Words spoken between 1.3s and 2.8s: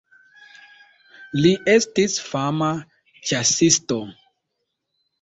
Li estis fama